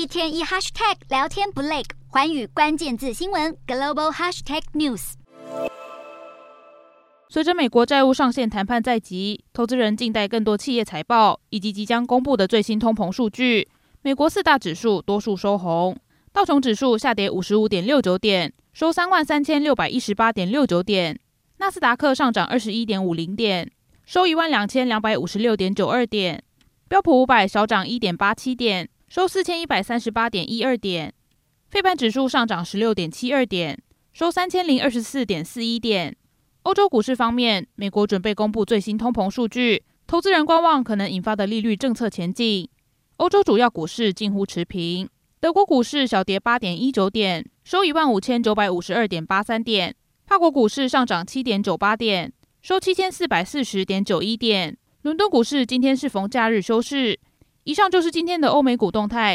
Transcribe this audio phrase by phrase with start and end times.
[0.00, 5.12] 一天一 hashtag 聊天不累，环宇关键字新闻 global hashtag news。
[7.28, 13.68] 随着美国债务上限谈判在即，投资人静待更多企业财报以及即将公布的最新通膨数据。
[14.00, 15.94] 美国四大指数多数收红，
[16.32, 21.14] 道琼指数下跌五十五点六九点，收三万三千六百一十八点六九点；
[21.58, 23.70] 纳斯达克上涨二十一点五零点，
[24.06, 26.38] 收一万两千两百五十六点九二点；
[26.88, 28.88] 标普五百小涨一点八七点。
[29.10, 31.12] 收四千一百三十八点一二点，
[31.68, 33.76] 费半指数上涨十六点七二点，
[34.12, 36.16] 收三千零二十四点四一点。
[36.62, 42.68] 欧洲股市方面，美国准备公布最新通膨数据，投资人观望可能引发的利率政策前景。
[43.16, 45.08] 欧洲主要股市近乎持平，
[45.40, 49.92] 德国股市小跌八点一九点，收一万五千九百五十二点八三点。
[50.24, 54.78] 法国股市上涨七点九八点，收七千四百四十点九一点。
[55.02, 57.18] 伦敦股市今天适逢假日休市。
[57.70, 59.28] 以上就是今天的欧美股动态。